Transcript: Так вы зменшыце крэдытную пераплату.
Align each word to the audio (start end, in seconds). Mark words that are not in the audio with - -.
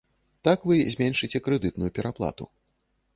Так 0.47 0.63
вы 0.69 0.77
зменшыце 0.93 1.41
крэдытную 1.49 1.91
пераплату. 1.99 2.49